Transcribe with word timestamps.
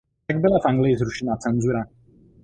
Tak 0.27 0.41
byla 0.41 0.59
v 0.59 0.65
Anglii 0.65 0.97
zrušena 0.97 1.35
cenzura. 1.35 1.85